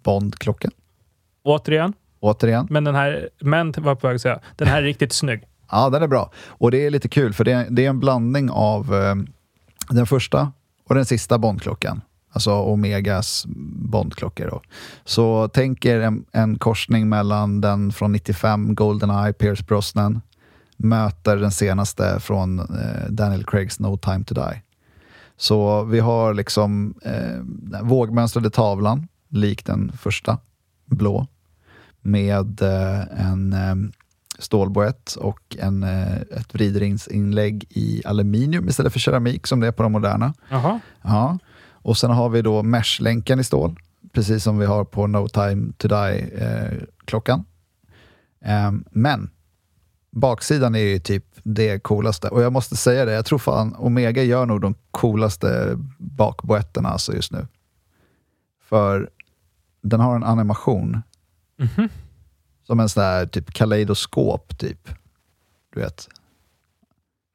[0.04, 0.70] Bond-klocka.
[1.42, 1.92] Återigen.
[2.20, 2.66] Återigen.
[2.70, 5.42] Men den här, men var på väg att säga, den här är riktigt snygg.
[5.70, 6.30] Ja, den är bra.
[6.46, 9.14] Och det är lite kul för det är, det är en blandning av eh,
[9.88, 10.52] den första
[10.88, 12.00] och den sista Bondklockan.
[12.32, 13.44] Alltså Omegas
[13.76, 14.46] Bondklockor.
[14.46, 14.62] Då.
[15.04, 20.20] Så tänk er en, en, korsning mellan den från 95, Goldeneye, Pierce Brosnan,
[20.76, 24.62] möter den senaste från eh, Daniel Craigs No time to die.
[25.36, 30.38] Så vi har liksom eh, vågmönstrade tavlan lik den första,
[30.84, 31.26] blå,
[32.00, 33.74] med eh, en eh,
[34.38, 39.82] stålboett och en, eh, ett vridringsinlägg i aluminium istället för keramik som det är på
[39.82, 40.34] de moderna.
[40.50, 40.80] Aha.
[41.02, 41.38] Ja.
[41.72, 43.80] Och sen har vi då meshlänken i stål,
[44.12, 47.44] precis som vi har på No time to die-klockan.
[48.44, 49.30] Eh, men
[50.10, 52.28] baksidan är ju typ det coolaste.
[52.28, 57.14] Och jag måste säga det, jag tror fan Omega gör nog de coolaste bakboetterna alltså
[57.14, 57.46] just nu.
[58.68, 59.10] För
[59.84, 61.02] den har en animation.
[61.58, 61.88] Mm -hmm.
[62.62, 64.88] Som en sån där typ kaleidoskop, typ.
[65.74, 66.08] Du vet.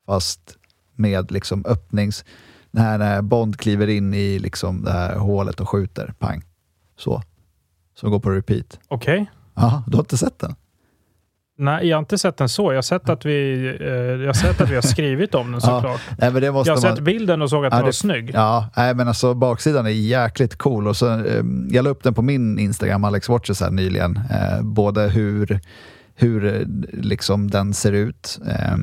[0.05, 0.57] Fast
[0.95, 2.25] med liksom öppnings...
[2.71, 6.43] Det här när Bond kliver in i liksom det här hålet och skjuter, pang.
[6.97, 7.24] Så.
[7.95, 8.80] Som går på repeat.
[8.88, 9.21] Okej.
[9.21, 9.26] Okay.
[9.53, 10.55] Ja, du har inte sett den?
[11.62, 12.72] Nej, jag har inte sett den så.
[12.72, 15.62] Jag har sett att vi, eh, jag har, sett att vi har skrivit om den
[15.62, 15.84] såklart.
[16.10, 16.95] ja, nej, men det måste jag har man...
[16.95, 17.93] sett bilden och såg att ja, den var det...
[17.93, 18.32] snygg.
[18.34, 20.88] Ja, nej, men alltså baksidan är jäkligt cool.
[20.88, 24.20] Och så, eh, jag la upp den på min Instagram, Alex Watches, här nyligen.
[24.32, 25.60] Eh, både hur,
[26.16, 26.62] hur eh,
[26.93, 28.78] liksom den ser ut, eh,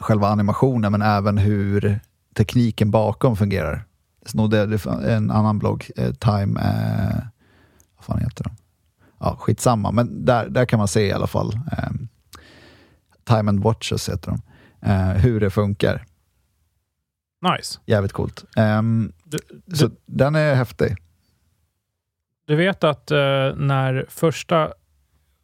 [0.00, 2.00] själva animationen, men även hur
[2.36, 3.84] tekniken bakom fungerar.
[4.26, 7.16] snodde det fan- en annan blogg, eh, Time, eh,
[7.96, 8.50] vad fan heter de?
[9.18, 11.90] Ja, skitsamma, men där, där kan man se i alla fall, eh,
[13.24, 14.40] Time and Watches heter de,
[14.90, 16.04] eh, hur det funkar.
[17.56, 17.80] Nice.
[17.86, 18.44] Jävligt coolt.
[18.56, 20.96] Ehm, Du, du, så den är häftig.
[22.46, 23.16] du vet att eh,
[23.56, 24.72] när första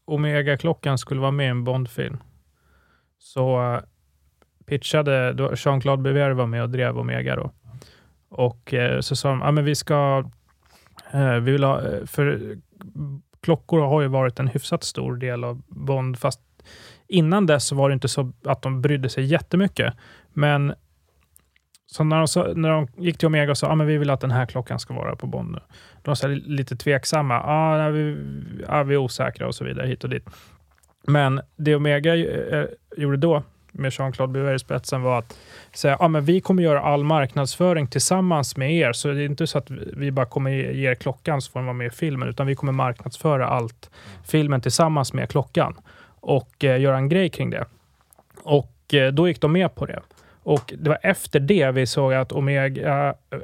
[0.05, 2.17] Omega-klockan skulle vara med i en Bond-film
[3.19, 3.81] så eh,
[4.67, 7.53] pitchade, Jean-Claude Bever var med och drev Omega då.
[8.29, 10.31] Och eh, så sa de, ah, men vi ska,
[11.13, 12.57] eh, vi vill ha, eh, för
[13.43, 16.41] klockor har ju varit en hyfsat stor del av Bond, fast
[17.09, 19.95] innan dess var det inte så att de brydde sig jättemycket.
[20.33, 20.75] Men
[21.87, 24.21] så när de, när de gick till Omega och sa, ah, men vi vill att
[24.21, 25.61] den här klockan ska vara på Bond nu.
[26.03, 28.17] De var lite tveksamma, ah, nej, vi,
[28.69, 30.25] ah, vi är osäkra och så vidare hit och dit.
[31.07, 32.67] Men det Omega eh,
[32.97, 33.43] gjorde då,
[33.73, 35.39] med Jean-Claude Bever i spetsen, var att
[35.75, 38.93] säga ah, men vi kommer göra all marknadsföring tillsammans med er.
[38.93, 41.67] Så det är inte så att vi bara kommer ge er klockan så får den
[41.67, 43.91] vara med i filmen, utan vi kommer marknadsföra allt
[44.25, 45.75] filmen tillsammans med klockan
[46.21, 47.65] och eh, göra en grej kring det.
[48.43, 50.01] Och eh, då gick de med på det.
[50.43, 53.39] Och det var efter det vi såg att Omega eh,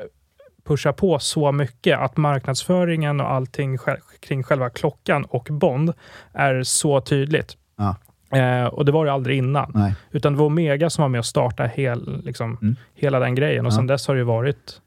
[0.65, 3.79] pushar på så mycket att marknadsföringen och allting
[4.21, 5.93] kring själva klockan och Bond
[6.33, 7.57] är så tydligt.
[8.33, 9.71] Eh, och det var det aldrig innan.
[9.75, 9.95] Nej.
[10.11, 12.77] Utan det var Omega som var med och startade hel, liksom, Mm.
[12.95, 13.67] hela den grejen.
[13.67, 13.77] Och Ja.
[13.77, 14.81] sen dess har det ju varit,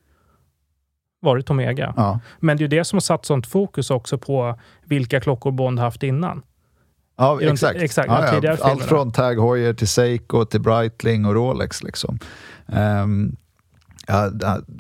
[1.21, 1.93] varit Omega.
[1.97, 2.19] Ja.
[2.39, 5.79] Men det är ju det som har satt sånt fokus också på vilka klockor Bond
[5.79, 6.41] haft innan.
[7.17, 7.81] Ja, de- exakt.
[7.81, 8.57] exakt, ja, ja.
[8.61, 11.83] Allt från Tag Heuer till Seiko till Breitling och Rolex.
[11.83, 12.19] Liksom.
[12.65, 13.35] Um,
[14.07, 14.15] jag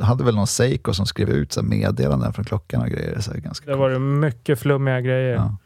[0.01, 3.19] hade väl någon Seiko som skrev ut så meddelanden från klockan och grejer.
[3.19, 5.33] Så ganska Det var det mycket flummiga grejer.
[5.35, 5.57] Ja.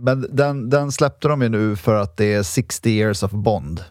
[0.00, 3.84] Men den, den släppte de ju nu för att det är 60 years of Bond.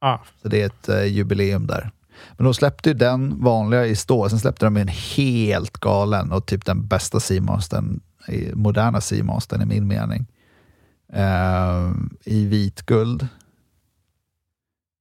[0.00, 0.22] Ja.
[0.42, 1.90] Så det är ett eh, jubileum där.
[2.36, 6.46] Men de släppte ju den vanliga i stå, sen släppte de en helt galen och
[6.46, 8.00] typ den bästa Seamastern,
[8.52, 10.26] moderna Seamastern i min mening.
[11.12, 13.28] Ehm, I vitguld.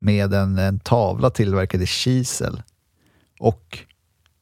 [0.02, 2.64] Med en, en tavla tillverkad i kisel.
[3.40, 3.80] Och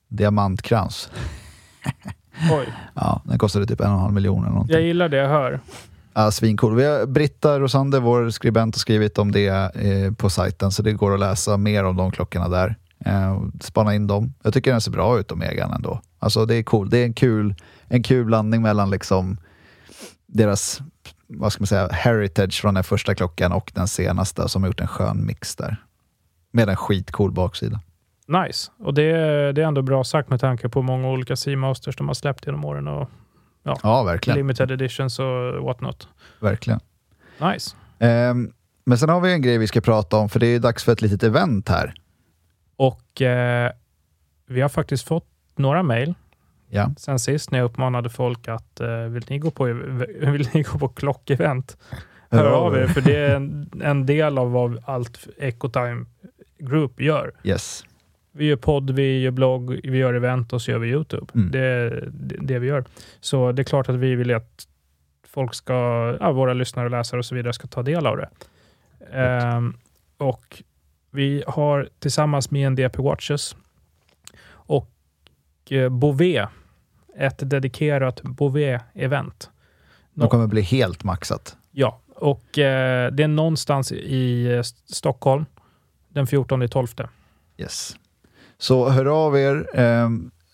[0.08, 1.10] diamantkrans.
[2.52, 2.74] Oj.
[2.94, 4.74] Ja, den kostade typ en och en halv miljon eller någonting.
[4.74, 5.60] Jag gillar det jag hör.
[6.14, 6.76] Ja, svincool.
[6.76, 10.92] Vi har, Britta Rosander, vår skribent, har skrivit om det eh, på sajten, så det
[10.92, 12.76] går att läsa mer om de klockorna där.
[13.06, 14.34] Eh, spana in dem.
[14.44, 16.02] Jag tycker den ser bra ut, Omegan ändå.
[16.20, 16.90] Alltså det är cool.
[16.90, 17.56] Det är en kul,
[17.88, 19.38] en kul blandning mellan liksom
[20.28, 20.82] deras,
[21.28, 24.82] vad ska man säga, heritage från den första klockan och den senaste som har gjort
[24.82, 25.78] en skön mix där.
[26.54, 27.80] Med en skitcool baksida.
[28.32, 28.72] Nice.
[28.80, 29.12] Och det,
[29.52, 32.66] det är ändå bra sagt med tanke på många olika Seamasters de har släppt genom
[32.66, 33.10] åren och
[33.64, 34.38] Ja, verkligen.
[34.38, 36.08] limited editions och what not.
[36.40, 36.80] verkligen.
[37.42, 37.76] Nice.
[38.00, 38.54] Ehm,
[38.86, 40.92] men sen har vi en grej vi ska prata om, för det är dags för
[40.92, 41.94] ett litet event här.
[42.76, 43.72] Och eh,
[44.48, 46.14] vi har faktiskt fått några mejl
[46.70, 46.92] Ja.
[46.98, 49.64] sen sist när jag uppmanade folk att eh, vill, ni gå på,
[50.22, 51.78] vill ni gå på klockevent?
[52.30, 56.06] Hör av er, för det är en, en del av vad allt Ecotime
[56.60, 57.32] Group gör.
[57.44, 57.84] Yes.
[58.32, 61.28] Vi gör podd, vi gör blogg, vi gör event och så gör vi Youtube.
[61.36, 61.52] Mm.
[61.52, 62.86] Det är det, det vi gör.
[63.20, 64.68] Så det är klart att vi vill att
[65.28, 65.74] folk ska,
[66.20, 68.30] ja, våra lyssnare och läsare och så vidare ska ta del av det.
[69.12, 69.78] Ehm,
[70.18, 70.64] och
[71.12, 73.56] vi har tillsammans med NDP Watches
[74.50, 74.92] och
[75.70, 76.50] eh, Bouvet
[77.18, 79.50] ett dedikerat Bouvet-event.
[80.14, 81.58] De kommer bli helt maxat.
[81.72, 85.46] Ja, och eh, det är någonstans i eh, Stockholm
[86.10, 86.88] den 14 12.
[87.58, 87.96] Yes.
[88.62, 90.10] Så hör av er, eh,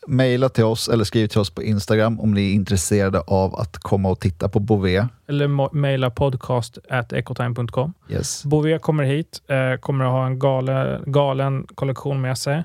[0.08, 3.78] mejla till oss eller skriv till oss på Instagram om ni är intresserade av att
[3.78, 5.08] komma och titta på Bouvet.
[5.28, 7.94] Eller mejla podcast at ecotime.com.
[8.10, 8.44] Yes.
[8.46, 12.64] Bouvet kommer hit, eh, kommer att ha en gale, galen kollektion med sig.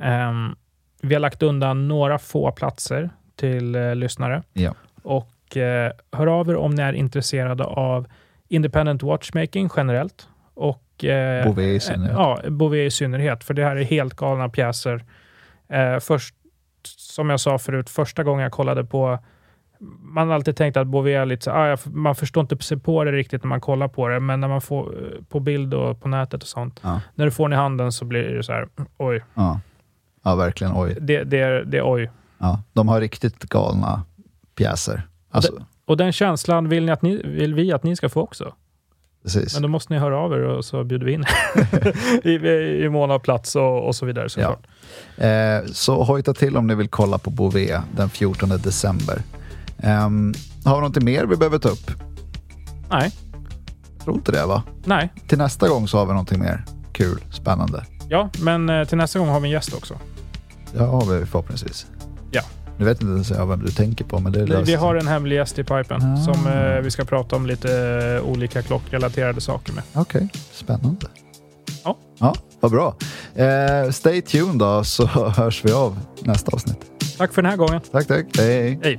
[0.00, 0.54] Ehm,
[1.02, 4.42] vi har lagt undan några få platser till eh, lyssnare.
[4.52, 4.74] Ja.
[5.02, 8.06] Och eh, hör av er om ni är intresserade av
[8.48, 10.28] independent watchmaking generellt.
[10.54, 12.12] Och, eh, Bouvet i synnerhet.
[12.16, 13.44] Ja, Bouvet i synnerhet.
[13.44, 15.04] För det här är helt galna pjäser.
[15.68, 16.34] Eh, först,
[16.86, 19.18] som jag sa förut, första gången jag kollade på
[20.02, 22.78] man har alltid tänkt att Bouvet är lite så, ah, jag- man förstår inte sig
[22.78, 25.74] på det riktigt när man kollar på det, men när man får eh, på bild
[25.74, 27.00] och på nätet och sånt, Ja.
[27.14, 29.60] när du får den i handen så blir det så här, oj, Ja.
[30.24, 30.72] ja, verkligen.
[30.76, 30.96] Oj.
[31.00, 32.10] det, det, är, det är oj.
[32.38, 32.62] Ja.
[32.72, 34.02] De har riktigt galna
[34.54, 35.02] pjäser.
[35.30, 35.52] Alltså,
[35.84, 38.54] Och den känslan vill, ni att ni, vill vi att ni ska få också.
[39.22, 39.54] Precis.
[39.54, 41.24] Men då måste ni höra av er och så bjuder vi in
[42.30, 44.66] I, i, mån av plats och, och så vidare såklart.
[45.16, 49.22] Eh, så hojta till om ni vill kolla på Bouvet den 14 december.
[49.78, 51.90] Ehm, har vi någonting mer vi behöver ta upp?
[52.90, 53.10] Nej,
[53.96, 54.62] Jag tror inte det va?
[54.84, 57.84] nej, Till nästa gång så har vi någonting mer kul, spännande.
[58.08, 59.98] Ja, men eh, till nästa gång har vi en gäst också.
[60.76, 61.86] Ja, har vi förhoppningsvis.
[62.30, 62.42] Ja.
[62.82, 64.94] Nu vet inte ens jag vem du tänker på, men det Vi, löser vi har
[64.96, 66.16] en hemlig gäst i pipen Ah.
[66.16, 67.76] som eh, vi ska prata om lite
[68.22, 69.82] eh, olika klockrelaterade saker med.
[69.92, 71.06] Okej, spännande.
[71.84, 71.96] Ja.
[72.18, 72.94] Ja, vad bra.
[73.34, 75.06] Eh, stay tuned då, så
[75.36, 76.78] hörs vi av nästa avsnitt.
[77.18, 77.80] Tack för den här gången.
[77.92, 78.26] Tack, tack.
[78.38, 78.78] Hej.
[78.82, 78.98] Hej!